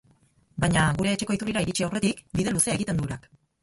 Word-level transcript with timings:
Baina, 0.63 0.85
gure 1.03 1.13
etxeko 1.19 1.37
iturrira 1.39 1.65
iritsi 1.69 1.89
aurretik 1.91 2.27
bide 2.43 2.59
luzea 2.59 2.79
egiten 2.83 3.01
du 3.07 3.11
urak. 3.11 3.35